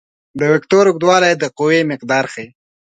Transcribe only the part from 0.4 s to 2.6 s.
وکتور اوږدوالی د قوې مقدار ښيي.